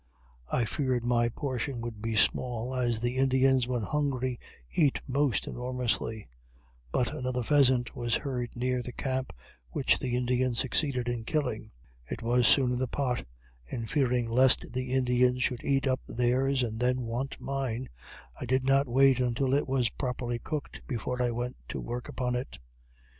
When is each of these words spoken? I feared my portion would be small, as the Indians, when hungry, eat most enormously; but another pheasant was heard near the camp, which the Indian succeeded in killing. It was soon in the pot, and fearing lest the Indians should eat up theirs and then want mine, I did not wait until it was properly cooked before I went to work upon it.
I 0.51 0.65
feared 0.65 1.03
my 1.03 1.29
portion 1.29 1.79
would 1.81 2.01
be 2.01 2.15
small, 2.15 2.73
as 2.73 2.99
the 2.99 3.17
Indians, 3.17 3.67
when 3.67 3.83
hungry, 3.83 4.39
eat 4.73 4.99
most 5.07 5.45
enormously; 5.45 6.27
but 6.91 7.13
another 7.15 7.43
pheasant 7.43 7.95
was 7.95 8.15
heard 8.15 8.55
near 8.55 8.81
the 8.81 8.93
camp, 8.93 9.31
which 9.69 9.99
the 9.99 10.17
Indian 10.17 10.55
succeeded 10.55 11.07
in 11.07 11.23
killing. 11.23 11.69
It 12.09 12.23
was 12.23 12.47
soon 12.47 12.71
in 12.71 12.79
the 12.79 12.87
pot, 12.87 13.25
and 13.69 13.87
fearing 13.87 14.27
lest 14.27 14.73
the 14.73 14.91
Indians 14.91 15.43
should 15.43 15.63
eat 15.63 15.85
up 15.85 15.99
theirs 16.07 16.63
and 16.63 16.79
then 16.79 17.01
want 17.03 17.39
mine, 17.39 17.87
I 18.39 18.45
did 18.45 18.63
not 18.63 18.87
wait 18.87 19.19
until 19.19 19.53
it 19.53 19.67
was 19.67 19.89
properly 19.91 20.39
cooked 20.39 20.81
before 20.87 21.21
I 21.21 21.29
went 21.29 21.57
to 21.67 21.79
work 21.79 22.09
upon 22.09 22.33
it. 22.33 22.57